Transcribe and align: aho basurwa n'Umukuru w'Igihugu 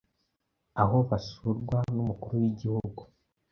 aho 0.81 0.97
basurwa 1.09 1.79
n'Umukuru 1.95 2.35
w'Igihugu 2.41 3.01